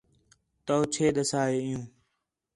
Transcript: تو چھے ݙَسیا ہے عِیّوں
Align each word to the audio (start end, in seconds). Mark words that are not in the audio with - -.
تو 0.65 0.75
چھے 0.93 1.05
ݙَسیا 1.15 1.41
ہے 1.49 1.57
عِیّوں 1.65 1.85